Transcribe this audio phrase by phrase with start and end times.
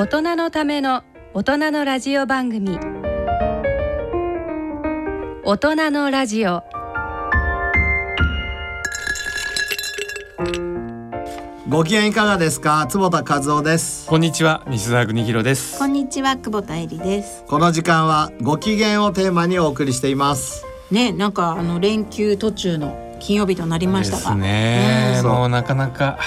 [0.00, 1.02] 大人のための
[1.34, 2.78] 大人のラジオ番組。
[5.44, 6.62] 大人のラジオ。
[11.68, 12.86] ご機嫌いかがですか？
[12.88, 14.06] 坪田和夫です。
[14.06, 15.78] こんにちは西澤邦弘です。
[15.78, 17.44] こんにちは久保田恵里です。
[17.46, 20.64] この時間はご機嫌をテーマにお送りしています。
[20.90, 24.22] ね、なんかあの連休途中の金曜日となりましたが。
[24.22, 25.26] ですね、うん。
[25.26, 26.18] もうなかなか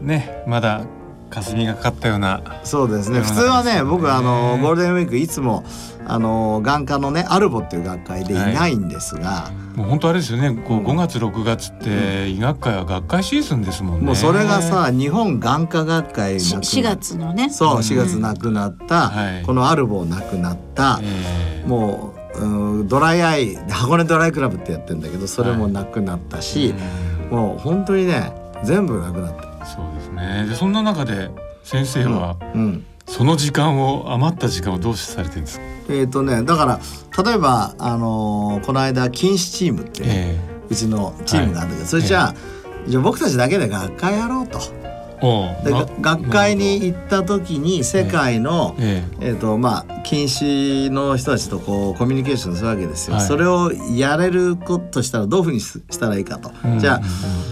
[0.00, 0.84] ねまだ
[1.30, 3.20] 霞がかかったようなそうですね。
[3.20, 5.64] 普通はね僕あのゴールデンウィークいつも
[6.06, 10.54] あの眼科のねアルボっていう学会でいないんですが、もう本当あれですよね。
[10.66, 10.86] こううん。
[10.86, 14.06] 5月6月って医学会は学会シーズンですもんね。
[14.06, 17.50] もうそれがさ日本眼科学会しなく4月のね。
[17.50, 17.78] そううん。
[17.78, 19.42] 4月亡くなった、はい。
[19.42, 26.74] このアルボ亡くなった、えーもううんドライアイ箱根ドライクラブってやってんだけどそれもなくなったし、
[27.30, 29.55] もう本当にね全部なくなった。
[29.74, 30.46] そうですね。
[30.48, 31.30] でそんな中で
[31.62, 32.86] 先生はうん。
[33.08, 36.80] その時間を余った時間をどうされてるんですか、えっ、とねだから
[37.22, 40.40] 例えばあのーこの間禁止チームってね、え。
[40.68, 42.34] うちのチームがあるんだけど、それじゃあ、
[42.88, 44.58] じゃあ僕たちだけで学会やろうと。
[45.20, 49.32] 学会に行った時に世界の、ええ。
[49.32, 53.16] ーとまあ、禁止の人たちとこうコミュニケーションするわけですよ。
[53.16, 53.26] はい。
[53.26, 56.50] それをやれることしたらどういうふうにししたらいいかと。
[56.64, 57.00] えじゃあ、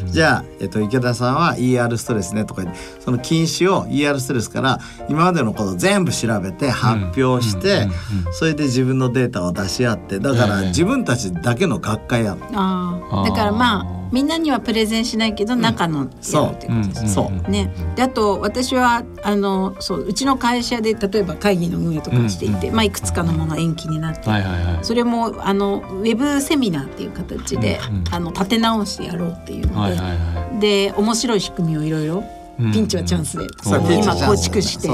[0.05, 0.13] うん。
[0.13, 2.63] じゃあ、えっと、池田さんは ER ストレスねとか
[3.01, 4.79] その禁止を ER ストレスから
[5.09, 7.83] 今までのことを全部調べて発表して、うん。
[7.83, 8.27] うん。
[8.27, 8.33] うん。
[8.33, 10.69] それで自分のデータを出し合ってだからええ。
[10.69, 12.35] 自分たちだけの学会や。
[12.35, 13.29] るああ、あー。
[13.31, 17.15] だからまあみんなにはプレゼンしないけど中のやるってことです。
[17.15, 17.51] そう。
[17.51, 24.85] ね、であと私はあのそううちの会社で例えば会議の運営とかしていて、まあいくつかのものが延期になって、はいはいはい。
[24.85, 28.05] それもあのウェブセミナーっていう形で、うんうん。
[28.13, 33.47] あの立て直してやろうっていうので、はいはいはで面白い仕組みをいろいろいピンチはチャンスで、
[33.97, 34.87] 今構築して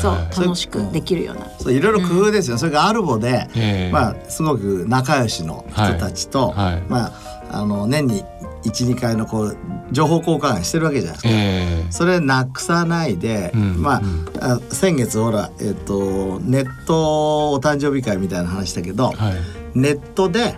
[0.00, 1.48] そう楽しくできるような。
[1.60, 3.92] そういろいろ工夫ですよ、それがアルボで、ええ。
[3.92, 6.74] まあすごく仲良しの人たちと、はい。
[6.74, 6.82] はい。
[6.88, 8.24] まああの年に
[8.68, 9.56] 12回のこう
[9.92, 11.28] 情報交換してるわけじゃないですか。
[11.30, 14.00] えそれなくさないで、うんま
[14.40, 19.34] あ,、先月ほら、えっとネットお誕生日会みたいな話だけど、ー、はい。
[19.74, 20.56] ネットで、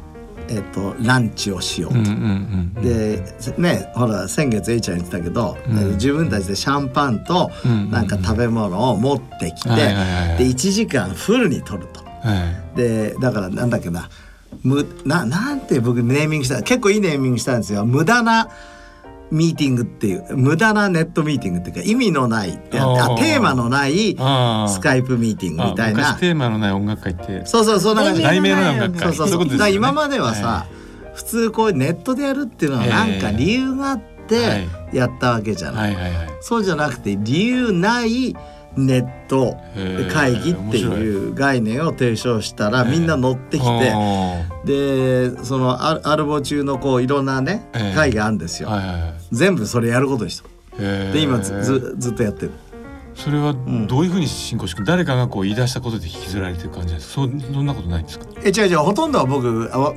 [0.49, 1.99] えっとランチをしようと。
[1.99, 2.83] うんうんうん。
[2.83, 3.23] で
[3.59, 5.93] ねほら先月 A ちゃん言ってたけど、うん。
[5.93, 12.01] 自分たちでシャンパンとうんなんか食べ物を持ってきて、で1時間フルに取ると。
[12.01, 12.07] は
[12.75, 12.77] い。
[12.77, 14.09] でだからなんだっけな
[14.63, 17.85] むななんて僕ネーミングした結構いいネーミングしたんですよ。
[17.85, 18.49] 無駄な
[19.31, 24.17] ミーティングっていう無駄なネットミーティングっていうか意味のないテーマのない
[24.69, 26.15] スカイプミーティングみたいな。
[26.15, 27.45] テーマのない音楽会って。
[27.45, 29.01] そうそうそうなんか題名のない音楽会。
[29.15, 29.49] そうそう。
[29.49, 29.73] そうね。
[29.73, 30.67] 今まではさ、
[31.15, 36.29] 普通こうネットでやるっていうのはなんか理由があってやったわけじゃない、はいはいはい。
[36.41, 38.37] そうじゃなくて理由ない
[38.77, 39.57] ネット
[40.13, 47.95] 会議っていう概念を提唱したらみんな乗ってきてあでそのアアルボ中のこういろんなねええ。
[47.95, 48.71] 会があるんですよ、
[49.33, 50.49] 全部それやることにした。
[51.13, 52.53] で今ずずずっとやってる
[53.17, 53.55] それは
[53.89, 57.15] どういうふうに進行していく誰かがこう言い出したことで引きずられてる感じですか？
[57.15, 58.27] そそんなことないんですか？
[58.45, 58.79] え違う違う。
[58.79, 59.95] ほとんどは僕あわ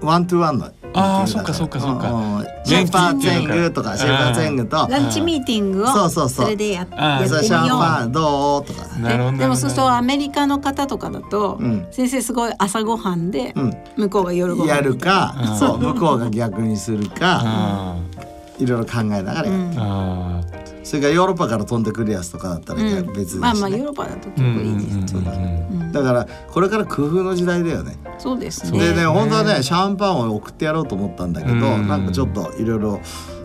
[0.00, 0.70] ワントゥワンの。
[0.96, 2.12] あーそっかそっかそっか。
[2.12, 2.38] うん。
[2.38, 3.96] うんシェーパーツェングとか。
[3.98, 6.44] シェーパーツェングとランチミーティングをそうそうそう。
[6.44, 7.20] それでやってみよう。
[7.22, 8.86] れシャンパンどうとか。
[8.98, 11.86] なるほどででもそうするとアメリカの方とかだと、うん。
[11.90, 13.74] 先生すごい朝ごはんで、うん。
[13.96, 14.68] 向こうが夜ご飯。
[14.68, 15.58] やるかうん。
[15.58, 17.96] そう向こうが逆にするかあ
[18.58, 19.50] いろいろ考えながらやる。
[19.50, 19.76] うんー。
[19.80, 20.40] あ
[20.84, 23.06] それからヨーロッパから飛んでくるやつとかだったらうん。
[23.12, 23.40] 別ですしね。
[23.40, 25.26] まあまあヨーロッパだと結構いいです、うん。
[25.26, 25.80] うんうんうん。
[25.80, 27.96] うんだからこれから工夫の時代だよね。
[28.18, 28.78] そうですね。
[28.78, 31.88] でね本当はねシャンパンを送ってやろうと思ったんだけど、うん。
[31.88, 33.00] なんかちょっといろいろ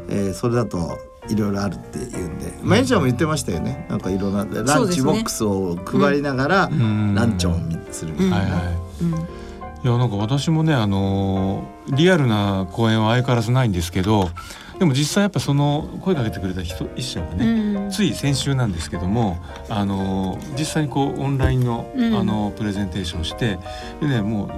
[0.09, 0.97] えーそれだと
[1.29, 3.85] いろいろあるって言うんで、まあ、えちゃんも言ってましたよね。
[3.87, 7.13] なんかいろんなランチボックスを配りながら、ん。
[7.13, 7.53] ランチを
[7.91, 9.39] するみたいな、いはいうん
[9.81, 14.29] いやなんか私もねあのーリアルな公演は相変わらずないんですけど
[14.79, 17.91] でも実際やっぱその声かけてくれた人一社がね、うん。
[17.91, 19.37] つい先週なんですけども
[19.67, 22.15] あの実際にこうオンラインの,、うん。
[22.15, 23.59] あのプレゼンテーションして
[23.99, 24.49] でねも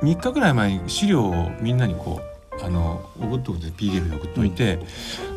[0.00, 4.78] う3日ぐらい前に資料をみんなにこうあの送っておいて PDF で送っておいて、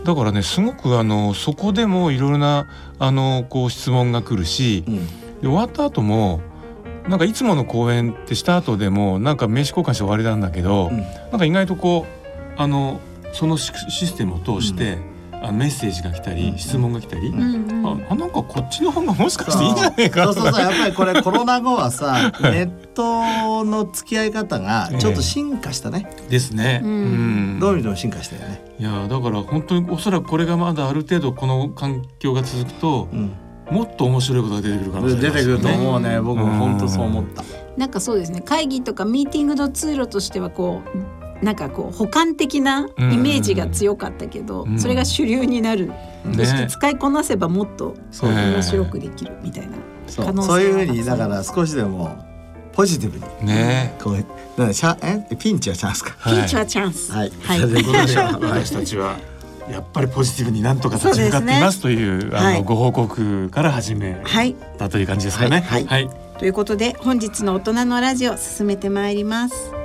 [0.06, 2.68] だからねすごくあのそこでもいろいろな
[2.98, 5.08] あのこう質問が来るしうん。
[5.42, 6.42] で終わった後も
[7.08, 10.98] なんかいつもの公演ってした後でもなんか名刺交換して終わりなんだけど、うん。
[11.00, 12.06] なんか意外とこ
[12.58, 13.02] うあの
[13.34, 14.98] そのシシステムを通して、
[15.42, 16.58] あのメッセージが来たり、うん。
[16.58, 20.34] 質問が来たり、あなんかこっちの方がもしかしていいんじゃないかそう。
[20.34, 26.82] そうそうやっぱりこれコロナ後はさ ネットの付き合い方がちょっと進化したね、ですね。
[26.84, 26.92] うん。
[26.92, 26.96] う
[27.56, 27.60] ん。
[27.60, 33.32] どう見ても進化したよね、いやだから本当におそらくこれがまだある程度この環境が続くとうん。
[33.72, 37.44] もっと面白いことが出てくる可能性ありますよ出てくると思うね僕も本当そう思うった。
[37.78, 38.42] なんかそうですね。
[38.42, 44.80] 会議とかミーティングの通路としてはこうなんかこう補完的なイメージが強かったけど、うん。
[44.80, 45.86] それが主流になる、
[46.28, 46.68] んそしてね。
[46.70, 49.78] 使いこなせばもっとそう面白くできるみたいな
[50.18, 52.26] 可能性そうそういうふうにはだから少しでも
[52.74, 53.48] ポジティブに。
[53.48, 53.96] ね。
[54.04, 54.28] こうだか
[54.58, 54.98] らシャ
[55.32, 55.36] え？
[55.38, 56.16] ピンチはチャンスか。
[56.20, 56.36] はい。
[56.40, 57.12] ピンチはチャンス。
[57.12, 57.32] はい。
[57.42, 57.60] はい。
[57.60, 59.18] それでございます私たちは
[59.72, 62.58] やっぱりポジティブになんとか立ち向かっていますというあはい。
[62.58, 64.56] のご報告から始めはい。
[64.78, 65.62] たという感じですかね。
[65.62, 65.86] はい。
[65.86, 66.10] はい。
[66.38, 69.79] ということで本日の大人のラジオ進めてまいります。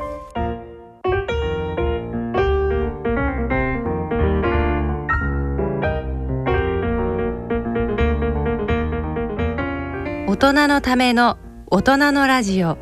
[10.45, 11.39] 大人のための
[11.71, 12.77] 大人のラジオ。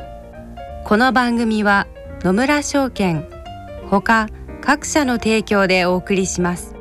[0.84, 1.86] この番組は
[2.22, 3.24] 野村証券
[3.88, 4.26] ほか
[4.60, 6.74] 各社の提供でお送りします。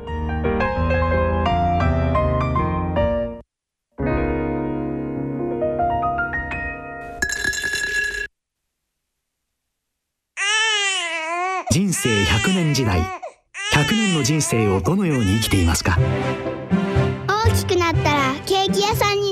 [11.70, 12.98] 人生100年時代。
[13.72, 15.96] 100年の人生をどのように生きていますか？
[17.28, 19.31] 大きくなったらケーキ屋さんに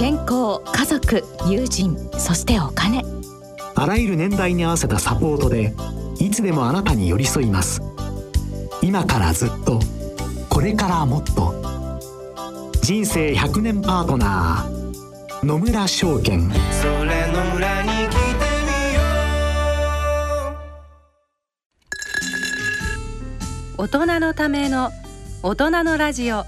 [0.00, 3.04] 健康家族友人そしてお金。
[3.74, 5.74] あらゆる年代に合わせたサポートで
[6.18, 7.82] いつでもあなたに寄り添います。
[8.80, 9.78] 今からずっと
[10.48, 11.54] これからもっと。
[12.80, 16.50] 人生100年パートナー野村証券。
[23.76, 24.92] 大人のための
[25.42, 26.46] 大人のラジオ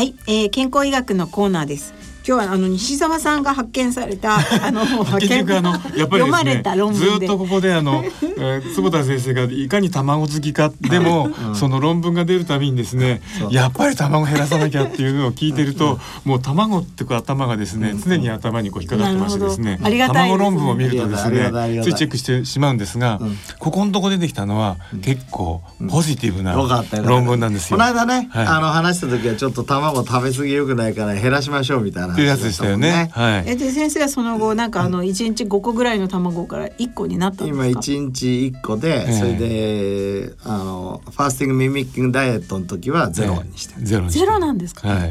[0.00, 1.92] はい、えー、健康医学のコーナーです。
[2.30, 4.84] 今日はあの西澤さんが発見された あの
[5.18, 7.08] 結局あのやっぱり読まれた論文で。
[7.08, 18.00] ずっとここであの、えー、坪田先生がいかに卵好きかでも、その論文が出るたびにですねやっぱり卵減らさなきゃっていうのを聞いてると、もう卵ってこう頭がですね、うん。
[18.00, 21.50] 常に頭にこう引っかかってましてですねすね卵論文を見るとですね
[21.82, 23.36] ついチェックしてしまうんですが、うん。
[23.58, 26.54] ここのとこ出てきたのは、結構ポジティブな
[27.02, 27.76] 論文なんですよ。
[27.76, 28.46] この間ね、はい。
[28.46, 33.10] あの話した時はちょっと卵食べ過ぎ良くないから減らしましょうみたいなっていうやつでしたよね。
[33.12, 33.44] はい。
[33.46, 37.66] えで先生はその後なんかあの一日五個ぐらいの卵から一個になったんですか？
[37.66, 44.88] 今一日一個で、ええそれであのファースティングミミッキングダイエットの時はゼロにしてる、ゼロにしてゼロなんですか？
[44.88, 45.10] はい。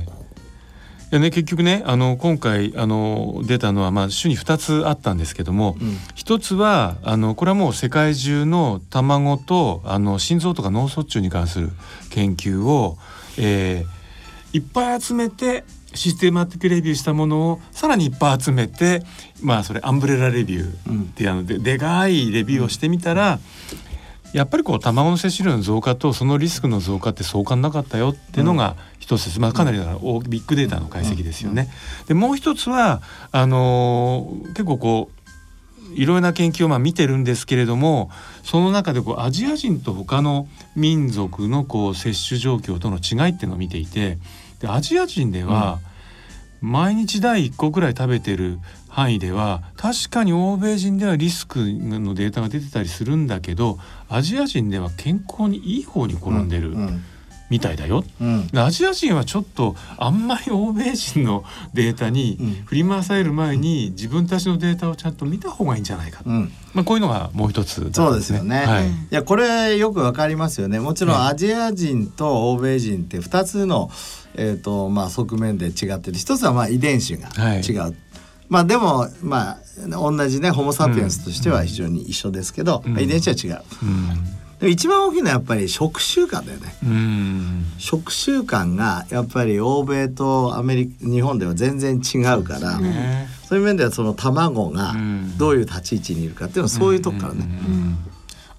[1.12, 11.72] いやね結局ねあの今回あの出たのはまあ種に2つあったんですけども、うん一つはあのこれはもう世界中の卵とあの心臓とか脳卒中に関する
[12.12, 12.98] 研究を、
[13.38, 14.00] えー
[14.52, 15.64] いっぱい集めて
[15.94, 19.04] システマティックレビューしたものをさらにいっぱい集めて
[19.42, 23.40] まあそれアンブレラレビューっていうあのででかいレビューをしてみたら、
[24.34, 31.70] やっぱりこう卵の摂取量の増加とそのリスクの増加って相関なかったよっていうのが一つです、まあ、かなりだから大ビッグデータの解析ですよね。
[32.08, 35.20] でもう一つはあのー結構こう
[35.96, 38.12] いろいろな研究をまあ見てるんですけれども
[38.44, 44.20] その中でこうアジア人と他の民族のこう摂取状況との違いっていうのを見ていて
[44.60, 45.80] でアジア人では
[46.62, 53.78] 毎日第1個ぐらい食べてる範囲では確かに欧米人ではリスクのデータが出てたりするんだけど
[54.10, 57.04] アジア人では健康にいい方に転んでるうん
[57.50, 58.04] みたいだよ。
[58.22, 58.48] うん。
[58.48, 62.54] でアジア人はちょっとあんまり欧米人のデータにうん。
[62.66, 66.52] 振り回される前に自分たちのデータをちゃんと見た方がいいんじゃないか、うん。
[66.74, 68.58] まあ、こういうのがもう一つ、そうですよね。
[68.58, 68.88] はい。
[68.88, 70.80] いやこれよくわかりますよね。
[70.80, 71.28] もちろんはい。
[71.30, 73.90] アジア人と欧米人って2つの、
[74.36, 77.62] えーとまあ、側面で違ってる一つはまあ遺伝子がはい。
[77.62, 77.96] 違う、
[78.48, 79.58] まあでもまあ
[79.90, 83.00] 同じねホモ・サピエンスとしては非常に一緒ですけど、うん。
[83.00, 83.64] 遺伝子は違う。
[84.62, 84.70] うん。
[84.70, 86.76] 一番大きいのはやっぱり食習慣だよね。
[86.84, 87.66] うん。
[87.78, 93.28] 食習慣がやっぱり欧米とアメリカ日本では全然違うからそう,、ね。
[93.52, 95.38] いう面ではその卵がうん。
[95.38, 97.98] どういう立ち位置にいるかっていうのはそういうとこからね、うん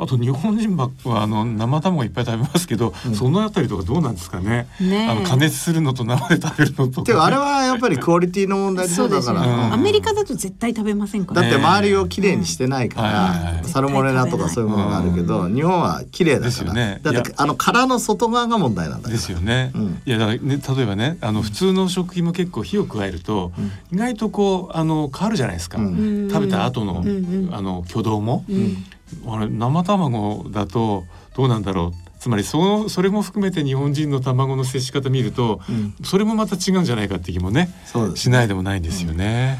[0.00, 4.66] あと日本人ばっはあの生卵いっぱい食べますけど、そのあたりとかどうなんですかね。
[4.80, 5.08] ねえ。
[5.08, 7.24] あの加熱するのと生で食べるのとてか。
[7.24, 9.72] あれはやっぱりクオリティの問題そうだから、うん。
[9.74, 11.42] アメリカだと絶対食べませんから。
[11.42, 17.00] ねだって周りをきれいにしてないからサルモネラとかそういうものがあるけど日本は綺麗だですからよね。
[17.02, 19.14] だってあの殻の外側が問題なんだから。
[19.14, 19.70] ですよね。
[19.74, 20.02] うん。
[20.06, 23.52] いやだからね例えばねあの普通の食品も結構火を加えると、
[23.92, 25.76] 意外とこうあの変わるじゃないですか。
[25.76, 26.30] うん。
[26.30, 27.54] 食べた後の、うんうん。
[27.54, 28.82] あの挙動も、うん
[29.26, 31.04] あれ生卵だと
[31.36, 32.10] どうなんだろう。
[32.20, 35.94] つまりそのそれも含めて日本人の卵の接し方見ると、うん。
[36.04, 37.70] それもまた違うんじゃないかって気もね
[38.14, 39.58] しないでもないんですよね。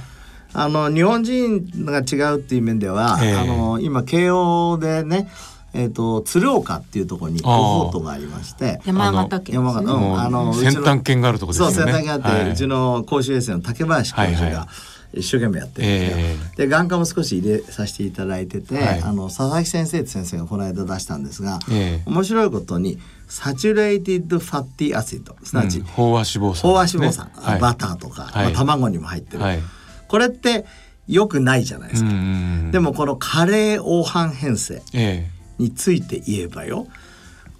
[0.52, 3.34] あの日本人が違うっていう面では、ええ。
[3.34, 5.28] あの今慶応でね
[5.72, 11.86] えー、と鶴岡っていうところにコホートがありまして山形県山形あのうちの先端犬があるところですそう。
[11.86, 12.50] 先端があって、はい。
[12.50, 14.68] うちの公衆衛生の竹林教授はいはが
[15.12, 16.16] 一生懸命やってるんですよ。
[16.18, 19.02] えで眼科も少し入れさせていただいてて、はい。
[19.02, 22.10] あの佐々木先生って先生がこの間出したんですが、ええ。
[22.10, 22.98] 面白いことに
[23.28, 25.86] サチュレイティッドファッティアシドすなわち、うん。
[25.86, 27.60] 飽和脂肪酸、飽和脂肪酸、はい。
[27.60, 28.44] バターとか、はい。
[28.44, 29.60] まあ、卵にも入ってる、はい。
[30.06, 30.64] これって
[31.08, 32.10] 良くないじゃないですか。
[32.70, 36.86] でもこの加齢黄斑変性えについて言えばよ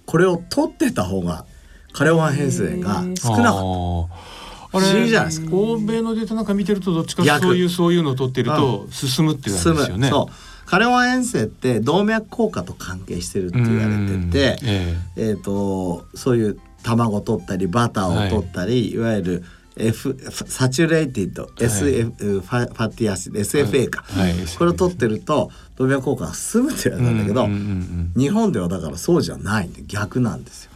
[0.05, 1.45] これを取ってた方が
[1.91, 3.49] 加齢黄斑変性がえ少なかった。
[3.49, 4.05] あー。
[4.05, 4.40] あ
[4.71, 5.55] 不思議じゃないですか。
[5.55, 10.09] 欧米のデータなんか見てるとどっちか逆そういうそういうのを取ってると進むって言われるんですよね。
[10.09, 10.33] そう。
[10.65, 15.21] 加齢黄斑変性って動脈硬化と関係してるって言われてて、ええ。
[15.33, 19.43] ー、とそういう卵を取ったりバターを取ったり、い、わゆる
[19.81, 24.31] F サチュレイティッド SF、ファファティアシド SFA か、はい。
[24.31, 24.47] はい。
[24.57, 30.71] これを取ってると動脈硬化が進むって言われたんだけど、うんうんうん日本ではだからそうじゃないんで逆なんですよ。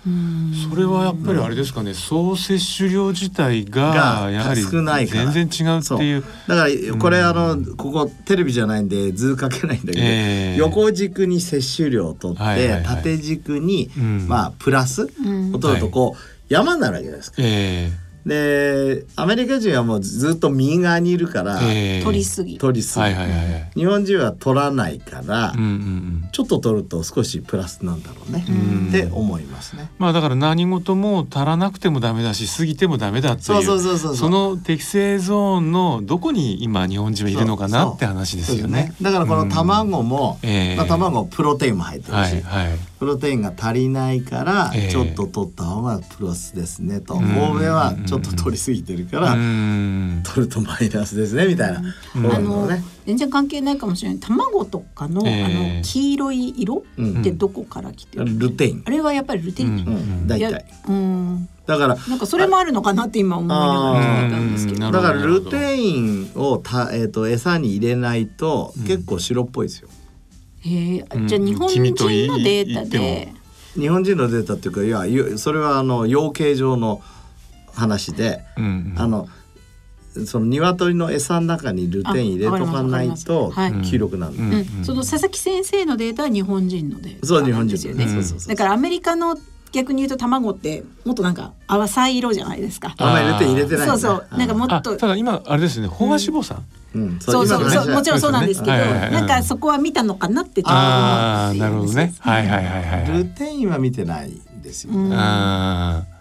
[0.69, 5.31] それはやっぱりあれですかね、総摂取量自体ががやはり少ないから。
[5.31, 6.23] 全然違うっていう。
[6.47, 10.55] だからこれあのここテレビじゃないんで図かけないんだけど、ええ。
[10.57, 12.83] 横軸に摂取量を取って、はいはいはい。
[12.83, 14.27] 縦軸に、うん。
[14.27, 17.37] まあプラスを取るとこう、山になるわけじゃないですか。
[17.39, 17.91] え
[18.25, 22.57] でアメリカ人はもうずっと右側にいるから、取りすぎ。
[22.57, 23.71] 取りすぎ、はいはいはいはい。
[23.75, 26.29] 日本人は取らないから、うんうんうん。
[26.31, 28.87] ちょっと取ると少しプラスなんだろうね、うん。
[28.89, 29.91] って思いますね。
[29.99, 38.95] まあだから何事も足らなくてもダメだし過ぎてもダメだっていうそうそうそうそうその適正ゾーンのどこに今日本人はいるのかなって話ですよね。
[39.01, 40.39] だからこの卵も、
[40.77, 42.77] まあ、卵プロテインも入ってるし、はいはい。
[42.99, 44.89] プロテインが足りないからええ。
[44.89, 47.51] ちょっと取った方がプラスですねと、ん。
[47.51, 50.23] 欧米はちょっと取りすぎてるから、うん。
[50.25, 51.81] 取るとマイナスですねみたいな、
[52.15, 52.31] うん。
[52.31, 52.83] あのね。
[53.05, 54.19] 全然関係ないかもしれない。
[54.19, 55.43] 卵とかの,、ええ。
[55.43, 57.19] あの黄色い色うん。
[57.21, 58.83] ってどこから来てる、ルテイン。
[58.85, 59.75] あれはやっぱりルテイン、うん。
[59.77, 60.27] うん。
[60.27, 60.65] 大体。
[60.87, 61.49] うん。
[61.65, 64.91] だからなんかそれもあるのかなって今思いながら聞いたんですけど。
[64.91, 69.89] だからルテインをた、えー、と餌に入れないと結構白っぽいですよ。
[70.65, 71.27] へえうん。
[71.27, 71.83] じゃあ日本人
[72.27, 73.33] のデータで。
[73.73, 77.01] 日本人のデータっていうかいやゆそれはあの養鶏場の
[77.73, 78.93] 話で、うんうん。
[78.97, 79.27] あの
[80.25, 83.51] その鶏の餌の中にルテイン入れとかないと
[83.83, 84.35] 黄色くなる。
[84.35, 84.85] うんうん。
[84.85, 88.45] その佐々木先生のデータは日本人のデータそう日本人なんですよね。
[88.47, 89.37] だからアメリカの
[89.75, 92.95] 逆に言うと卵ってもっとなんか浅い色じゃないですか。
[92.97, 94.27] あんまりルテイン入れてないそうそう。
[94.37, 96.63] なんかもあっとただ今あれですね飽和脂肪酸、
[96.95, 97.93] うん、そうそうそう。
[97.93, 99.11] もちろんそうなんですけど、はいはいはい。
[99.11, 102.13] なんかそこは見たのかなってちょっと思ああってなるほどね。
[102.19, 103.17] はいはいはいはいはい。
[103.17, 104.93] ルテインは見てないんですよ。
[104.93, 105.13] うん。
[105.13, 106.14] あー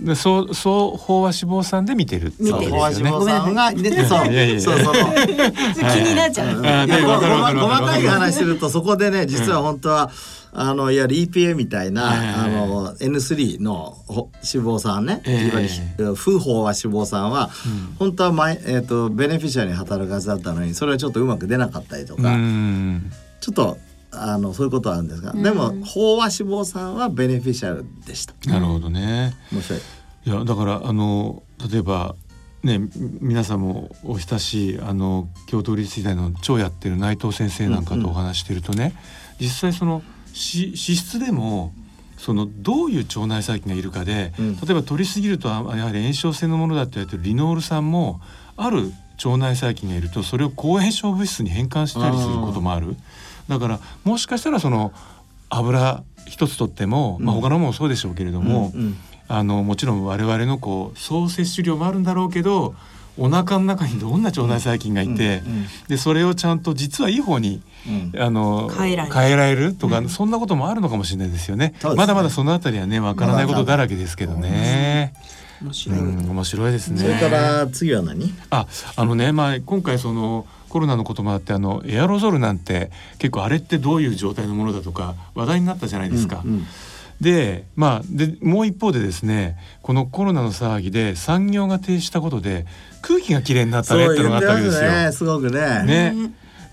[0.00, 3.10] でそうそう飽和脂肪酸で見てるって見ことてるですよね。
[3.10, 4.26] 飽和脂肪酸が出てそう。
[4.26, 4.60] いやいやいや。
[4.60, 4.96] そうその気
[6.02, 6.48] になっちゃう。
[6.48, 10.10] あーいやでわかるわかるわかる細かい話するとそこでね実は本当は、
[10.52, 15.48] あのいわゆる EPA みたいな、はいあの N3 のほ脂肪酸ね、ええ。
[15.48, 15.68] いわゆ
[16.04, 17.50] る不飽和脂肪酸は、
[17.98, 23.10] 本当は前、えー、とベネフィシャルに働くはずだったのにそれはちょっとうまく出なかったりとうか、ん。
[23.40, 23.78] ちょっと
[24.10, 28.34] あのそういうことはあるんですが、でも飽和脂肪酸はベネフィシャルでした。
[28.50, 29.80] なるほどね面白い。
[30.26, 32.14] いやだからあの例えば
[32.62, 38.94] ねみ皆さんもお親しいあの京都立医大の超やってる内藤先生なんかとお話してるとね、
[39.40, 41.72] 実際そのし脂質でも
[42.16, 48.20] そのどういう腸内細菌がいるかで、うん例えば取りすぎるとあやはり炎症性のものだって言われてるリノール酸も
[48.56, 48.92] ある
[49.24, 52.96] 腸内細菌がいるとそれを抗炎症物質に変換したりすることもある。
[53.48, 54.92] だからもしかしたらその
[55.50, 58.96] 油一つとっても、まあ、他のもそうでしょうけれども、うんうん
[59.30, 62.74] あのもちろん我々のこう総摂取量もあるんだろうけど
[63.18, 67.60] お腹の中にどんな腸内細菌がいて、うんうんでそれをちゃんと実はいい方に
[68.14, 71.74] うんあの変えられるられるとか、そんなこともあるのかもしれないですよね。
[71.82, 75.12] ねまだまだそのあたりはねわからないことだらけですけどね。
[75.60, 75.98] 面白い。
[75.98, 77.00] うん面白いですね。
[77.00, 78.32] それから次は何？
[78.48, 86.42] ああのね、まあ、今回そのコロナのこともあってあのエアロゾルなんて結構あれってどういう状態のものだとか話題になったじゃないですか。
[86.44, 86.66] うんうん
[87.20, 92.64] でまあでもう一方でですねこのコロナの騒ぎで産業が停止したことで
[93.02, 94.88] 空気がきれいになったねってのがあったわけですよ。
[94.88, 96.14] ねすごくねね、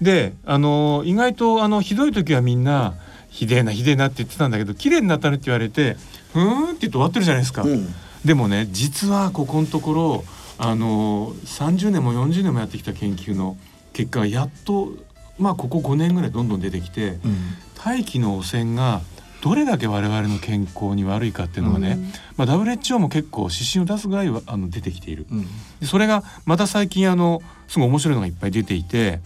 [0.03, 2.93] であの意外とあのひどい時はみんな
[3.31, 5.97] 「ひでえなひでえな」って言ってたんだけど「綺麗になったね」って言われて
[6.31, 7.63] 「ふーん」って言って終わってるじゃないですか。
[7.63, 10.23] うんでもね実はここのところ
[10.57, 13.55] あの30年も40年もやってきた研究の
[13.95, 14.89] 結果がやっと
[15.39, 17.37] まあここ5年ぐらいどんどん出てきてうん。
[17.83, 19.01] 大気の汚染が
[19.41, 21.99] どれだけ我々の健康に悪いかっていうのがね、
[22.35, 25.27] まあ、WHO も結構指針を出すぐらいはあの出てきている。
[25.31, 25.45] うん。
[25.79, 29.19] でそれがまた最近あのすごい面白いのがいっぱい出ていて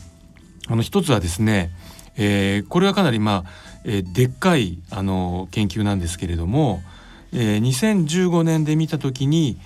[0.68, 1.72] あの一つはですね、
[2.16, 3.50] えーこれはかなりまあ、
[3.86, 6.82] えーでっかいあの研究なんですけれども、
[7.32, 9.58] えー2015年で見た時に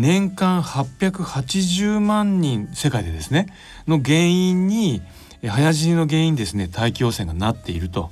[0.00, 3.46] 年間880万人世界でですね
[3.86, 5.02] の原因に
[5.42, 8.10] えー早死にの原因ですね大気汚染がなっていると。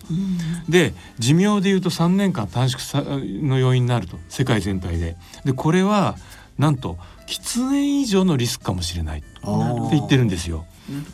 [0.68, 5.16] で寿命でいうと3年間短縮さの要因になると世界全体で。
[5.44, 6.16] でこれは
[6.58, 9.28] なんと喫煙以上のリスクかもしれないって
[9.90, 10.64] 言ってるんですよ。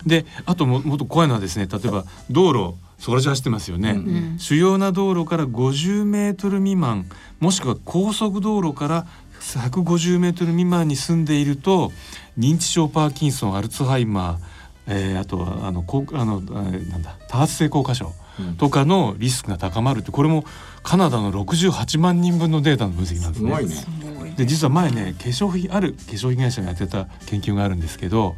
[0.06, 7.06] であとももっと怖いのはですね例えば道路そこら中走ってますよね、うん主要な道路から50メートル未満
[7.40, 9.06] もしくは高速道路から
[9.44, 11.92] 150メートル未満に住んでいると
[12.38, 14.38] 認知症パーキンソンアルツハイマー、
[14.86, 18.56] えーあとはあのこうあのあなんだ多発性硬化症うん。
[18.56, 20.44] とかのリスクが高まるってこれも
[20.82, 23.50] カナダの68万人分のデータの分析なんですね。
[23.50, 24.34] すごいね。
[24.36, 28.34] で実は前ね化粧品ある化粧品会社がやってた研究があるんですけど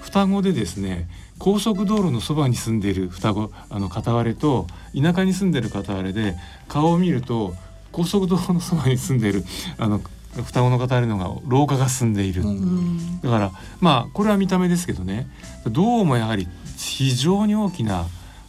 [0.00, 6.36] 双子でですね高速道路のそばに住んでいる双子あの片割れと田舎に住んでる片割れで
[6.68, 7.54] 顔を見ると
[7.90, 9.44] 高速道路のそばに住んでいる
[9.78, 10.00] あの
[10.34, 13.20] 双子の片割れの方が老化が進んでいる、うん。
[13.20, 15.28] だからまあこれは見た目ですけどね。
[15.66, 18.06] どうもやはり非常に大きな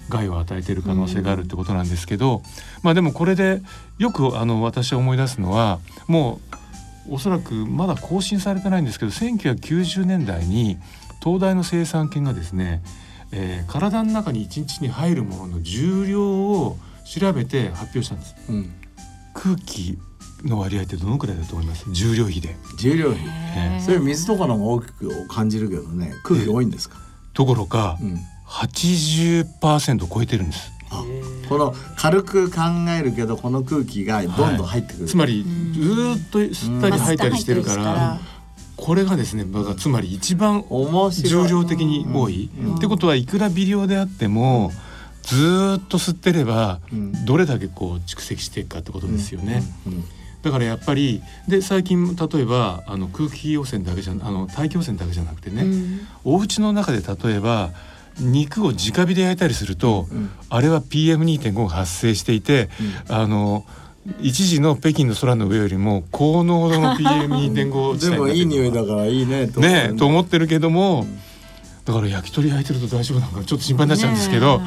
[0.10, 2.42] 害を与えている可能性があるってことなんですけど、
[2.84, 3.62] まあでもこれで
[3.98, 6.40] よくあの私は思い出すのはも
[7.10, 10.78] うおそらくまだ更新されてないんですけど1990年代に
[11.22, 12.82] 東大の生産研がですね、
[13.32, 18.36] えー体の中に1日に入るものの重量を調べて発表したんです。
[18.50, 18.74] うん。
[19.34, 19.98] 空気
[20.44, 21.86] の割合ってどのくらいだと思います？
[21.92, 23.20] 重量比で、重量比。
[23.56, 26.98] えーそれ水とかの方が大きく感じるけどね空気多いんですか、
[27.34, 30.72] どころかうん、80%超えてるんです。
[30.90, 31.03] あ
[31.50, 32.62] この軽く考
[32.98, 38.20] えるけどこの空気がどんどん入ってくる、つまりずーっと吸ったり吐いたりしてるから、
[38.77, 42.75] これがですねだからつまり一番重量的に多い、うん。
[42.75, 44.72] ってことはいくら微量であっても、
[45.24, 47.25] ずーっと吸ってればうん。
[47.25, 49.64] どれだけこう蓄積していくかってことですよね。
[49.88, 49.94] うん。
[49.94, 50.03] うん
[50.44, 55.66] だからやっぱりで最近例えばあの空気汚染だけじゃあの大気汚染だけじゃなくてね、
[56.24, 57.72] お家の中で例えば
[58.20, 60.29] 肉を直火で焼いたりすると、うん。
[60.50, 62.70] あれは PM2.5 が発生していて、
[63.10, 63.66] あの
[64.20, 71.08] 一時の北京の空の上よりも高濃度の PM2.5 でもいい匂いだだからいいねと思うねと思ってるけども、
[71.86, 74.62] だから焼き鳥焼いてると大丈夫なのかなちょっと心配になっちゃうんですけど、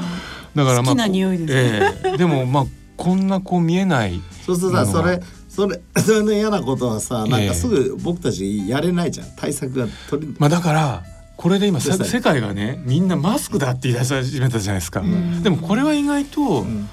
[0.54, 1.92] だからまあ好きな匂いですね。
[2.04, 2.16] ええ。
[2.16, 2.64] でもまあ
[2.96, 5.20] こんなこう見えないそうするとさそれ
[5.56, 7.48] それ それの嫌なことはさなんええ。
[7.48, 9.26] かすぐ僕たちやれないじゃん。
[9.36, 11.02] 対策が取りまあだから
[11.36, 15.42] これで今世界がねみんなマスクだって言い出し始めたじゃないですか、ん。
[15.42, 16.88] でもこれは意外とうん。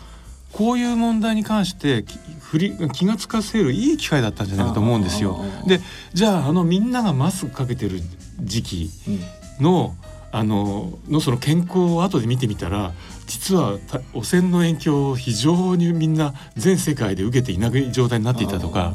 [0.54, 5.43] こういう問題に関してき振り気がつかせるいい機会だったんじゃないかと思うんですよ。
[5.65, 5.82] で
[6.13, 8.02] じゃああのみんながマスクかけてる
[8.39, 9.19] 時期うん。
[9.63, 9.95] の
[10.32, 12.91] あののその健康を後で見てみたら
[13.27, 18.93] 実はた汚染の影響を非常にみんな全世界で受けていない状態になっていたとか。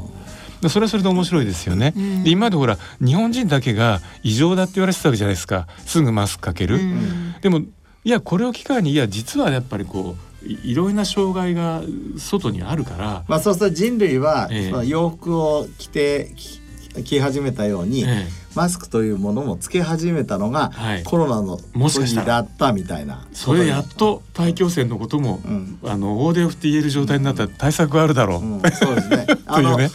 [0.61, 1.93] でそれはそれで面白いですよね。
[2.25, 5.69] で今までほら日本人だけが異常だって言われてたわけじゃないですか。
[5.87, 6.81] すぐマスクかける。
[7.41, 7.61] でも
[8.05, 11.83] いやこれを機会にいや実はやっぱりこういいろいろな障害が
[12.17, 14.71] 外にあるから、まあそうすると人類は、ええ。
[14.71, 16.61] その洋服を着てき
[17.05, 18.27] 着始めたように、え
[18.59, 21.05] マスクというものもつけ始めたのが、はい。
[21.05, 23.25] コロナの時だったみたいな。
[23.31, 25.79] えそれでやっと大気汚染のことも、うん。
[25.85, 28.41] あの大手を振って言える状態になったら対策があるだろう。
[28.43, 29.27] うん、 そうですね。
[29.47, 29.91] あの、というね。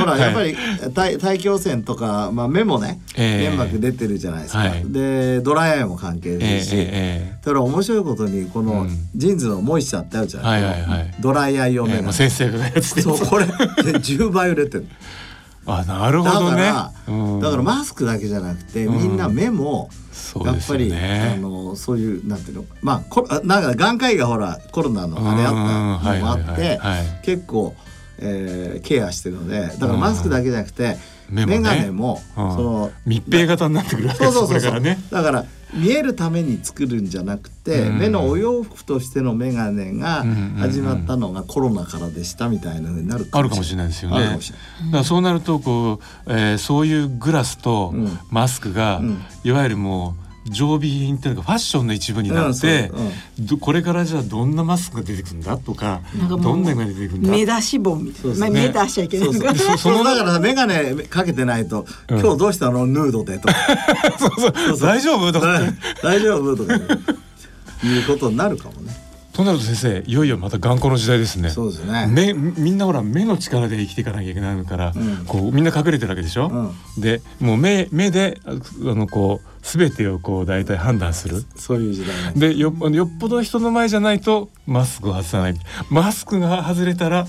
[0.00, 0.20] ほら、はい。
[0.20, 0.56] やっぱり
[0.94, 3.50] 大大気汚染とか、まあ、目もね、ええ。
[3.50, 4.58] 粘膜出てるじゃないですか。
[4.60, 4.84] はい。
[4.86, 9.08] でドライアイも関係えですし、ええだから面白いことにこのうん。
[9.16, 10.78] ジーンズのモイスチャーってあるじゃないですか。
[10.78, 11.14] はいはいはい。
[11.18, 14.86] ドライアイ用ねえええまあ、先生がやっててそうこれで10倍売れてる。
[15.66, 16.56] あなるだほどね。
[16.56, 17.40] から、うん。
[17.40, 18.98] だからマスクだけじゃなくて、うん。
[18.98, 19.90] みんな目も
[20.44, 27.74] やっぱり、ねあのそういうなんていうのまあこあなんか眼科医がほらコロナのあれあったのもあってはい結構
[28.18, 30.96] えーケアしてるのでだからマスクだけじゃなくて、
[31.30, 32.54] 眼鏡もうん。
[32.54, 35.02] その密閉型になってくるわけですそうそうそうそう、これからね。
[35.10, 37.98] だから見えるために作るんじゃなくて、うん。
[37.98, 40.24] 目のお洋服としての眼鏡が
[40.58, 43.88] 始まったのがコロナからでしたみたいなのになるかもしれない。
[43.88, 44.16] ですよね。
[44.20, 44.30] だ
[44.90, 48.18] からそうなるとこう、えーそういうグラスとうん。
[48.30, 49.22] マスクが、うん。
[49.42, 57.30] いわゆるもう常備品っていうかファッションの一部になって、うんこれからじゃあどんなマスクが出てくるんだとかどんなのが出てくるんだ。
[57.30, 58.68] 目出し本みたいな、まあ、ね。
[58.68, 59.78] 目出しちゃいけないそうそう。
[59.78, 62.20] そのだから眼鏡かけてないと、うん。
[62.20, 62.86] 今日どうしたの？
[62.86, 63.54] ヌードでとか。
[64.80, 65.32] 大丈夫？
[65.32, 65.60] とか
[66.02, 66.56] 大丈夫？
[66.56, 69.03] とかいうことになるかもね。
[69.34, 71.50] となると先生いよいよまた頑固の時代ですね。
[71.50, 72.06] そうですね。
[72.06, 75.24] 目みんなほら目の力で生きていかなきゃいけないから、うん。
[75.26, 78.54] こうみんな隠れてるわけでしょ、でもう目目でああ
[78.94, 81.44] のこう全てをこう大体判断する。
[81.56, 82.32] そういう時代ね。
[82.36, 85.54] でよよっぽど人の前じゃないとマスクを外さない。
[85.90, 87.26] マスクが外れたら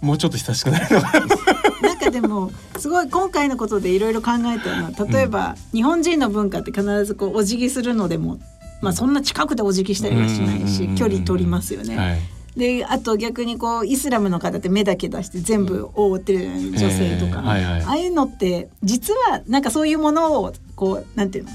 [0.00, 1.26] もうちょっと親しくなるのかな。
[1.82, 8.38] なんかでもすごい今回のことでいろいろ考えたのは例えば、日本人の文化って必ずこうお辞儀するのでも、
[8.82, 11.96] まあ、そんな近くでお辞儀したりはしないし、距離取りますよね。
[11.96, 12.18] はい。
[12.56, 17.82] であと逆にこうイスラムの方って目だけ出して全部覆ってる女性とか、えーはいはい。
[17.82, 21.50] ああいうのって実はなんかそういうものをこうなんていうの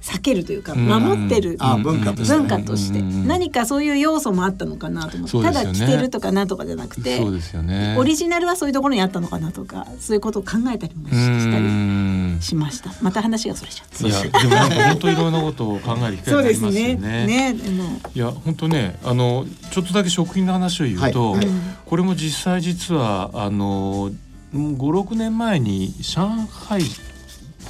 [0.00, 0.86] 避けるというかうん。
[0.86, 2.32] 守ってるあ文化として。
[2.32, 3.02] ね文化として。
[3.02, 5.52] 何かそういう要素もあったのかなと思って、ね。
[5.52, 7.96] だ着てるとかなんとかじゃなくてそうですよね。
[7.98, 11.64] オリジナルはそういうところにあったのかなとかそういうことを考えたりもしたり。
[11.64, 11.97] ん
[12.40, 12.92] しました。
[13.02, 14.06] また話がそれちゃった。
[14.06, 17.26] いやでもなんか本当いろんなことを考える機会そうになりますよですね。
[17.26, 17.52] ね。
[17.52, 17.84] ねでも。
[18.14, 24.10] いや本当ねあのちょっとだけ食品の話を言うと、はいはいこれも実際実はあの
[24.52, 26.28] 56年前に上
[26.68, 26.82] 海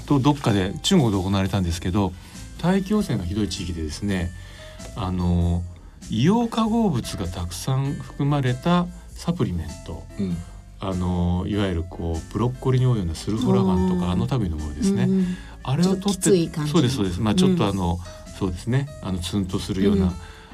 [0.06, 2.12] とどっかで中国で行われたんですけど
[2.60, 4.32] 大気汚染がひどい地域でですね
[4.96, 5.62] あの
[6.10, 10.02] 硫黄化合物がたくさん含まれたサプリメント。
[10.18, 10.36] うん
[10.80, 15.04] あのいわゆるこうブロッコリーに多いようなスルフォラファンとかあの類のものですね。
[15.04, 16.30] うんあれを取って
[16.66, 17.20] そうですそうです。
[17.20, 17.98] まあちょっとあの、
[18.38, 18.88] そうですね。
[19.02, 20.12] あのツンとするような、うん。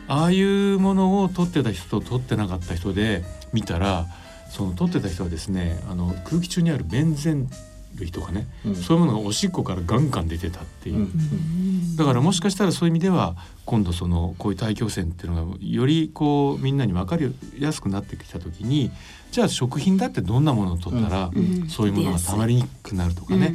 [0.08, 4.06] ああいうものを取ってた人と取ってなかった人で見たら
[4.50, 7.48] その取ってた人はですねあの空気中にあるベンゼン
[7.96, 18.90] 類とかね、うんそういうものがおしっこからガンガン出てたっていう、うんだからもしかしたらそういう意味では今度そのこういう大気汚染っていうのがよりこうみんなに分かりやすくなってきた時に
[19.30, 23.54] じゃあ食品だってどんなものを取ったら、うんそういうものがたまりにくくなるとかね、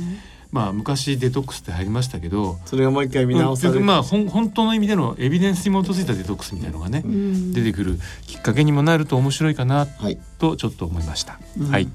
[0.51, 3.79] まあ昔デトックスって入りましたけどそれがもう一回見直される。
[3.81, 10.17] うんまあ本当の意味でのエビデンスに基づいたデトックスみたいなのがね、うん出てくるきっかけにもなると面白いかなはい。
[10.39, 11.39] とちょっと思いました。
[11.59, 11.89] うんはい。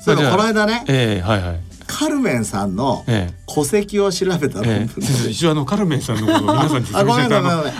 [0.00, 1.60] そこの間ね、ええはいはい。
[1.92, 3.42] カルメンさんのええ。
[3.46, 4.84] 戸籍を調べた論ええ。
[4.86, 7.34] 文先生一応あのカルメンさんのことを皆さんに説明して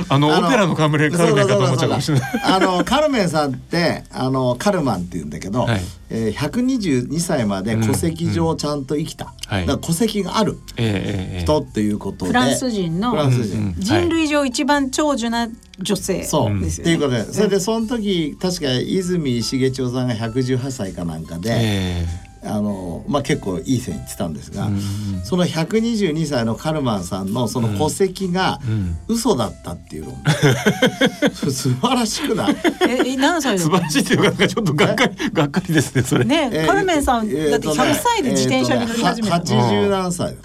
[0.09, 2.43] あのオペラのカルメンカルメンかと思っちゃうかもしれない。
[2.45, 5.81] あのカルメンさんってあのカルマンって言うんだけど、はい。
[6.15, 9.67] えー、122歳まで戸籍上ちゃんと生きた、はい。
[9.67, 10.59] だから戸籍がある。
[10.77, 11.41] ええええええ。
[11.41, 13.65] 人っていうことで、フランス人のフランス人、うん。
[13.65, 15.49] うん人類上一番長寿な
[15.79, 16.95] 女性そう、ですよね。
[16.95, 22.07] っていうことでそれでその時確か泉重千代さんが118歳かなんかで、え
[22.45, 24.81] あのまあ、結構いい線いってたんですが、えうん
[25.23, 28.97] その122歳のカルマンさんのその戸籍がうん。
[29.07, 32.57] 嘘だったっていう論文、 素晴らしくない。
[32.89, 36.25] ええ何歳だ素晴らしいというかちょっとがっかりがっかりですねそれ。
[36.25, 40.37] ね、えーカルメンさん、えーだって100歳で自転車に乗り始めた、えーとねは80何歳。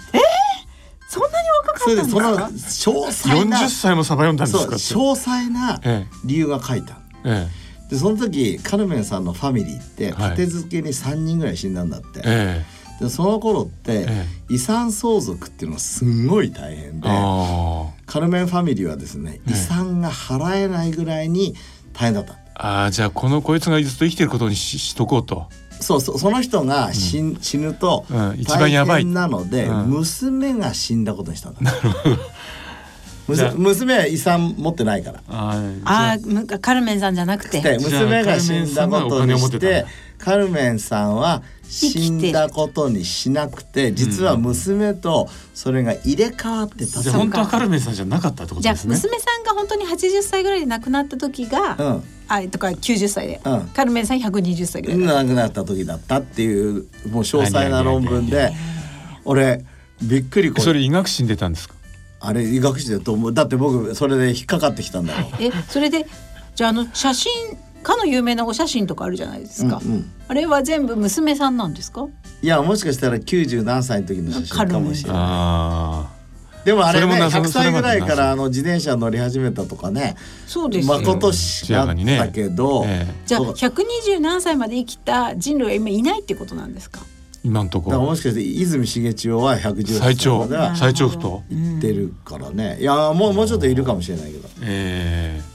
[1.10, 4.84] そんなに若かそれったんででそすかの詳細な40歳もサバ読んだんでそうすかって。
[4.84, 10.30] 詳細なえ理由が書いてあるええでその時カルメンさんのファミリーってはい。
[10.32, 12.64] 立て付けに3人ぐらい死んだんだって、え
[13.00, 13.04] え。
[13.04, 19.52] でその頃ってえ遺産相続っていうのがすんごい大変であカルメンファミリーはですねええ。
[19.52, 21.54] 遺産が払えないぐらいに
[21.92, 22.34] 大変だった。
[22.34, 25.48] あああじゃあこのこいつがずっと生きてることにししとこうと。
[25.80, 28.34] そうそうその人が死,、ん、死ぬとば
[28.98, 29.02] い。
[29.04, 29.90] 変なので、うん。
[29.90, 31.60] 娘が死んだことにしたんだ。
[31.60, 32.18] むじゃあす
[33.28, 35.22] 娘は遺産持ってないから。
[35.28, 36.58] ああ。
[36.58, 37.60] カルメンさんじゃなくて。
[37.60, 39.84] で娘が死んだことにして
[40.18, 47.02] カルメンさんは死んだことにしなくて実は娘とそれが入れ替わってた。
[47.02, 48.94] じゃあ本当はカルメンさんじゃなかったってことじゃあですね。
[48.94, 52.04] 娘さんが本当に80歳ぐらいで亡くなった時が、うん。
[52.28, 53.60] あとか90歳で、うん。
[53.68, 58.52] カルメンさん120歳ぐらいだ亡くなった時だったっていうもう詳細な論文で
[59.24, 59.64] 俺
[60.02, 61.74] びっくりこれそれ医学誌に出たんですか？
[62.20, 63.34] あれ医学誌だと思う？
[63.34, 65.26] だって僕それで引っかかってきたんだよ。
[65.40, 66.06] えそれで
[66.54, 67.32] じゃああの写真
[67.82, 70.10] かの有名なお写真とかあるじゃないですか、うんうん。
[70.26, 72.08] あれは全部娘さんなんですか？
[72.42, 75.18] いやもしかしたら90何歳の時の写真かもしれない。
[75.20, 76.10] あ
[76.64, 80.16] でもあれねそもな100歳ぐらいからあの自転車乗り始めたとかね。
[80.46, 80.98] そうですよ。
[80.98, 87.00] まことしだったけど、ええじゃあそう120何歳まで生きた人類は今いないってことなんですか？
[87.44, 88.00] 今のところ。
[88.00, 90.38] もしかして泉重千代は110最長。
[90.40, 91.42] までは最長不と。
[91.48, 92.78] 行ってるからね。
[92.80, 94.48] いやもうもうちょっといるかもしれないけど。
[94.62, 95.47] ええ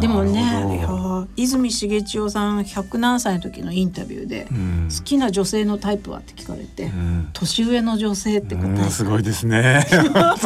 [0.00, 4.88] でもね泉重千代さん100何歳の時のインタビューで、うん。
[4.94, 7.30] 好きな女性のタイプはって聞かれて、うん。
[7.32, 8.84] 年上の女性って答えた。
[8.84, 9.84] うんすごいですね。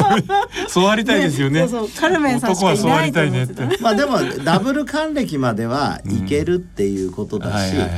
[0.67, 1.67] そうありたいですよね。
[1.67, 3.83] そうそうカルメンさんしかい男はそうあないとりたいねって思ってた。
[3.83, 7.89] まあでもダブル還暦まではいけるっていうことだし、はいはいはい。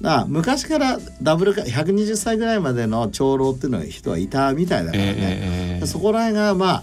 [0.00, 5.86] だ昔からダブルか120歳ぐらいまでの長老っていうのは人はいたみたいだからね、ええええ。
[5.86, 6.82] そこら辺がまあ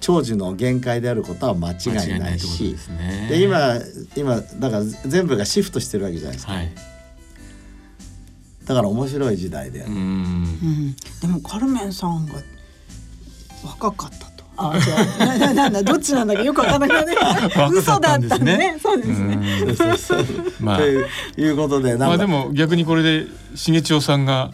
[0.00, 3.26] 長寿の限界であることは間違いなないしですね。
[3.30, 3.74] で今
[4.16, 6.70] 今だから全部がシフトしてるわけじゃないですか、はい。
[8.64, 9.94] だから面白い時代で、うん。
[9.94, 12.34] うん、でもカルメンさんが
[13.64, 14.44] 若かったと。
[14.56, 15.18] あ、違う。
[15.18, 17.76] なななんだ どっちなんだかよくわからなくなって。
[17.76, 18.76] 嘘だったんでね。
[18.82, 19.62] そうですね。
[19.66, 19.76] うん。
[19.76, 20.26] そうそう
[20.60, 20.78] まあ。
[20.78, 24.52] ということでなんか、まあでも逆にこれで重千代さんが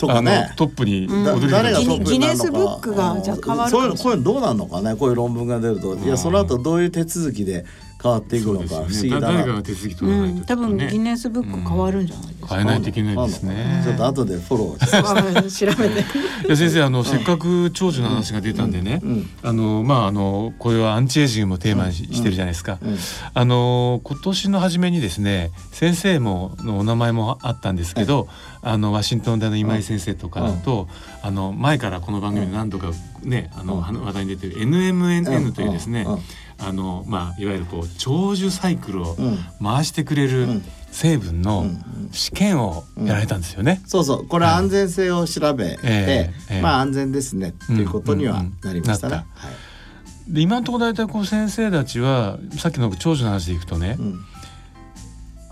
[0.00, 0.52] とかね。
[0.56, 1.06] トップに
[1.50, 2.80] 誰がトップネギネスになるのか。
[2.80, 5.94] ブックがじゃあ変わるそういうこういうのどうなんのかねこういう論文が出ると。
[5.94, 7.64] いやその後どういう手続きで
[8.02, 12.54] 変わっていくのか不思議だ誰かなが手続きう取らないとん、多分ギネスブック変わるんじゃないですか。
[12.56, 15.50] 変えないといけないですねちょっと後でフォロー。
[15.50, 16.00] してあ調べて。
[16.46, 19.30] いや先生あのせっかく長寿の話が出たんでね、うん。
[19.42, 22.78] あのまああのこれはアンチエイジングもテーマにししてるじゃないですか。
[22.82, 22.96] うん。
[23.34, 28.28] あの今年の初めにですね先生ものお名前もあったんですけど、
[28.62, 30.88] あのワシントン大の今井先生とかだと、
[31.22, 34.00] あの前からこの番組で何度かねあのうん。
[34.04, 36.12] 話題に出てる NMNN というですね、うん。
[36.14, 36.20] うん
[36.62, 39.38] あのまあいわゆるこう長寿サイクルをうん。
[39.62, 40.62] 回してくれるうん。
[40.92, 43.80] 成分のうん試験をやられたんですよね。
[43.86, 44.26] そうそう。
[44.26, 46.60] これは安全性を調べて、ええええ。
[46.60, 49.14] まあ安全ですねっていうことにはなりましたね。
[49.14, 50.32] うんうんはい。
[50.34, 54.20] で今のところ大体こう先生たちはさっきの長寿の話でいくとね、うん。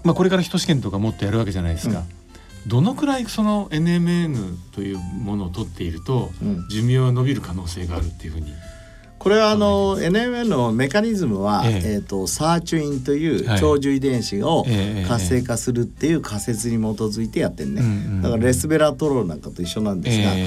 [0.05, 2.03] まあ、これから一試験とかもっとやるわけじゃないですか。
[2.66, 6.68] どのくらいその NMN というものを取っているとうん。
[6.68, 8.53] 寿命は伸びる可能性があるっていうふうに。
[9.18, 11.83] これはあの NMN のメカニズムは、ええ。
[11.94, 13.61] えー、とサーチュインというはい。
[13.61, 20.46] 長寿遺伝子をええ活性化するっていう仮説に基づいてやってんね、うんうんだからレスベラトロールなんかと一緒なんですが、え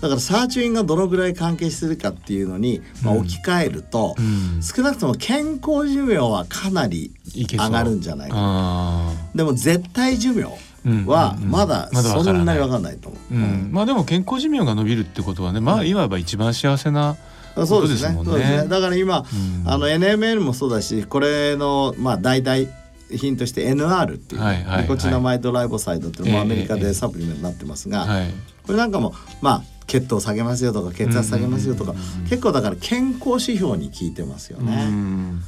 [0.00, 3.20] だからサーチュインがどのぐらい関係するかっていうのに、まあ、うん。
[3.20, 4.62] 置き換えると、うん。
[4.62, 13.34] 少なくとも健康寿命はかなり上がるんじゃないかあでも絶対寿命ーはうんうんまだそんなに分かんないと思う。
[13.34, 13.68] うん。
[13.72, 17.29] まあでも健康寿命が伸びるってことはねまあいわば一番幸せなあ
[17.66, 18.14] そうですね。
[18.24, 18.68] そうですね。
[18.68, 19.24] だから今、
[19.64, 19.68] うん。
[19.68, 22.68] あの NMN もそうだしこれのまあ大体
[23.10, 26.80] 品として NR っていう、はいはいコチナマイドライボサイドっていうのもええアメリカええ。
[26.80, 28.30] でサプリメントになってますが、はい。
[28.64, 31.94] これなんかもまあ血糖下げますよとか血圧下げますよとか、
[32.28, 34.86] 結構だから健康指標に効いてますようね。
[34.88, 35.42] ん。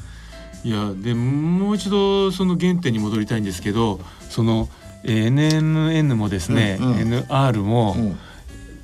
[0.65, 4.69] いやでもう一度その原点に戻りたいんですけどその
[5.05, 6.97] えー NMN もですね、うんうん。
[6.99, 8.19] NR もうん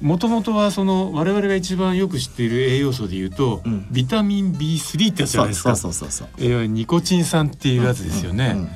[0.00, 5.76] もともとはその我々が一番よく知っている栄養素でいうと、うんビタミン B3 ってやつじゃそうそうないですか。
[5.76, 6.28] そうそうそう。
[6.38, 8.52] えーニコチン酸っていうやつですよね。
[8.54, 8.68] うんうん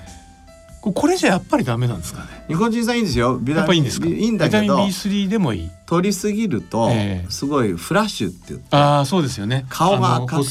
[0.82, 2.26] ここれじゃやっぱりダメなんですかね？
[2.48, 3.38] ニコチン酸いいんですよ。
[3.40, 4.08] ビタミンいいんですか？
[4.08, 5.70] いいんだけどビタミン B3 でもいい。
[5.86, 8.74] 取りすぎるとええすごいフラッシュって言って。
[8.74, 9.64] ああそうですよね。
[9.68, 10.42] 顔が赤く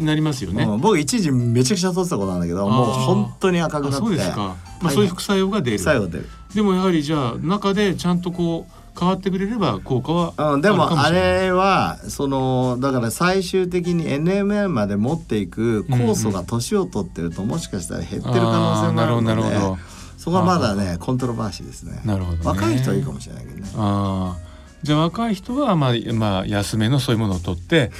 [0.00, 0.64] なりますよね。
[0.64, 4.36] うん僕一時めちゃくちゃ取ってたことなんだけどもう本当に赤くなあってそうですか。
[4.36, 4.44] ま
[4.82, 5.78] あはいそういう副作用が出る。
[5.78, 19.78] 作用出る、でもやはりじゃあ中でちゃんとこう変わってくれれば効果はうん、でもあしれはそのだから最終的に NMN まで持っていく酵素が年を取ってるともしかしたら減ってる可能性もあるのであーなるほどなるほど。
[20.18, 22.00] そこはまだねコントロバーシーですね。
[22.04, 22.44] なるほどね。
[22.44, 23.70] 若い人はいいかもしれないけどね。
[23.76, 24.48] ああ
[24.82, 27.90] じゃあ若い人はまあまあ安めのそういうものを取って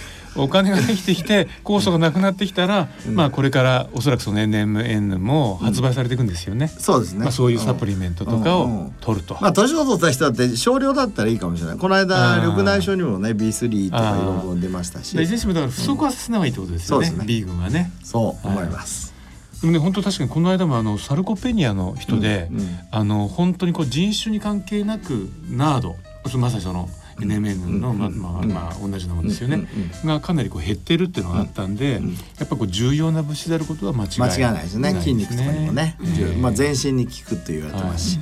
[0.42, 3.14] お金ができてきて酵素がなくなってきたら、うん。
[3.14, 6.68] まあこれからおそらくその NMN も発売されていくんですよね。
[6.68, 9.37] そうですね、まあそういうサプリメントとかうんを取ると。
[9.40, 11.79] まあ年を取った人だって少量だったらいいかもしれない。
[11.79, 15.16] この間緑内障にもね B3 とかいろいろ出ましたし。
[15.16, 17.07] でいずれにしてもだから不足はさせない方がいいってことですよね。
[17.07, 17.27] そうですね。
[17.27, 17.92] B 群はね。
[18.03, 19.14] そう思います、
[19.61, 22.79] でもね本当確かにこの間もあのサルコペニアの人で、うんうん。
[22.90, 25.96] あの本当にこう人種に関係なくナード。
[26.37, 26.90] まさにその
[27.21, 29.57] NMN の、うんまあまあまあ同じなもんですよね、
[30.03, 36.37] うんがかなりこう減ってるっていうのがあったんで、うんやっぱこう重要な物質であることは間違い間違いないですね筋肉とかにもね、ええ。
[36.37, 38.19] まあ全身に効くと言われてますし、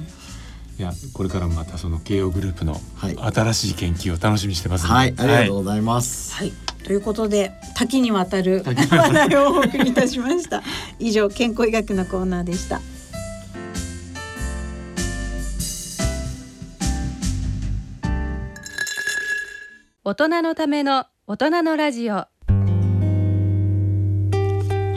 [0.78, 0.82] い。
[0.82, 3.16] やこれからもまたその慶応グループのはい。
[3.16, 6.34] 新しい研究を楽しみにしてますはい、ありがとうございます。
[6.34, 6.52] はい、
[6.84, 9.18] ということで多岐にわたる多岐にわたる。
[9.18, 10.62] 話題をお送りいたしました。
[10.98, 12.80] 以上健康医学のコーナーでした。
[20.08, 22.14] 大人のための大人のラジオ。
[22.14, 22.28] は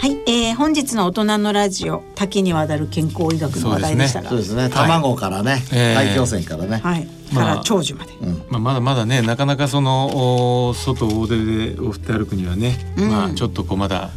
[0.03, 4.69] い、えー、本日の大人のラジオ多岐にわたる健康医学の話題でしたが、そうですね。
[4.69, 5.95] 卵からね、えー。
[5.95, 8.13] 大気汚染からね、はい、まあから長寿まで。
[8.21, 8.43] うん。
[8.49, 13.09] まあ、まだまだねなかなかそのお外大手でお振って歩くにはね、うん。
[13.09, 14.11] まあちょっとこうまだ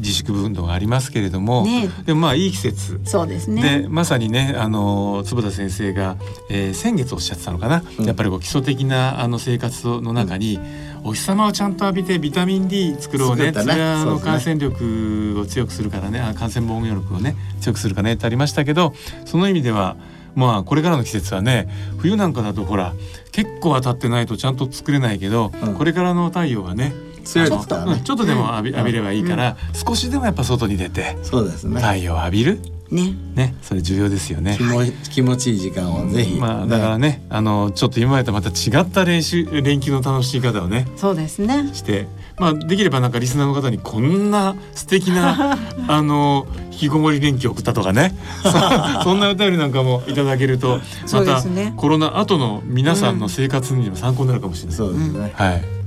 [0.00, 1.88] 自粛運動がありますけれども、ね。
[2.04, 3.00] でもまあいい季節。
[3.04, 3.82] そうですね。
[3.82, 6.16] でまさにねあの坪田先生が、
[6.50, 8.06] えー先月おっしゃってたのかな、うん。
[8.06, 10.58] やっぱりこう基礎的なあの生活の中に、
[11.04, 13.52] お日様をちゃんと浴びてビタミン D 作ろうね。
[13.52, 16.20] ねそれはあの感染力を強くするからね。
[16.20, 18.14] あ感染防御力をね強くするからね。
[18.14, 19.96] ってありましたけどその意味では
[20.34, 22.94] まあこれからの季節はね冬なんかだとほら
[23.32, 25.74] 結構当たってないとちゃんと作れないけど、うん。
[25.74, 26.92] これからの太陽がね
[27.30, 28.04] 強いですからねうん。
[28.04, 31.80] ちょっとでも浴び,、浴びればいいから、少しでもやっぱ外に出てそうですね。
[31.80, 32.60] 太陽を浴びる？
[32.90, 33.14] ね。
[33.34, 33.54] ね。
[33.62, 34.56] それ重要ですよね。
[34.56, 34.64] 気。
[34.64, 40.86] も気持ちいい時間をぜひ、まあだからねあのちょっと今までとまた違った練習連休の楽しみ方をね。
[40.96, 41.70] そうですね。
[41.72, 42.06] して
[42.38, 48.14] まあできればなんかリスナーの方にこんな素敵な あの引きこもり連休送ったとかね。
[48.42, 48.50] そ
[49.04, 50.80] そんなお便りなんかもいただけると
[51.12, 54.76] またねコロナ後の皆さんの生活にも参考になるかもしれない。
[54.76, 55.79] そうですね、はい。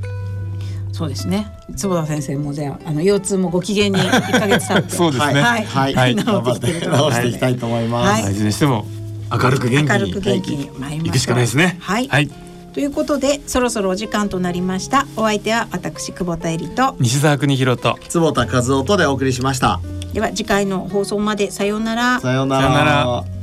[0.93, 1.47] そうですね。
[1.75, 4.89] 坪田先生もじゃああの腰痛もご機嫌に一ヶ月経って。
[4.95, 5.41] そうですね。
[5.41, 8.85] はいはい、はい頑張って直していきたいと思います、はいいずれにしても
[9.31, 11.77] 明るく元気に明るく元気に参りま行くしかないですね。
[11.81, 12.07] はい。
[12.07, 12.29] はい。
[12.73, 15.07] ということでそろそろお時間となりました。
[15.17, 16.95] お相手は私久保田恵里と。
[16.99, 19.79] 西澤邦弘と坪田和夫とでお送りしました
[20.13, 22.19] では次回の放送までさようなら。
[22.19, 23.42] さようならさようなら